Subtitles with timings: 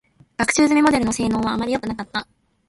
[0.39, 2.27] 学習済みモデルの性能は、あまりよくなかった。